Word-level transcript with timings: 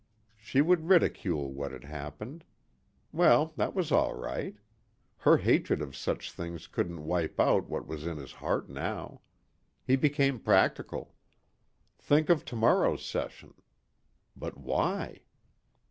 She 0.35 0.61
would 0.61 0.87
ridicule 0.89 1.53
what 1.53 1.71
had 1.71 1.83
happened. 1.83 2.43
Well, 3.11 3.53
that 3.57 3.75
was 3.75 3.91
all 3.91 4.15
right. 4.15 4.55
Her 5.17 5.37
hatred 5.37 5.79
of 5.79 5.95
such 5.95 6.31
things 6.31 6.65
couldn't 6.65 7.03
wipe 7.05 7.39
out 7.39 7.69
what 7.69 7.85
was 7.85 8.07
in 8.07 8.17
his 8.17 8.31
heart 8.31 8.67
now. 8.67 9.21
He 9.85 9.95
became 9.95 10.39
practical. 10.39 11.13
Think 11.99 12.29
of 12.31 12.43
tomorrow's 12.43 13.05
session. 13.05 13.53
But 14.35 14.57
why? 14.57 15.21